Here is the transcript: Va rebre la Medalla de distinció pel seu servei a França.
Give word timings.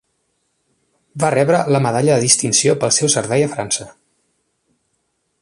Va 1.23 1.29
rebre 1.35 1.59
la 1.75 1.81
Medalla 1.87 2.15
de 2.15 2.25
distinció 2.29 2.75
pel 2.85 2.95
seu 2.99 3.13
servei 3.17 3.47
a 3.49 3.53
França. 3.53 3.89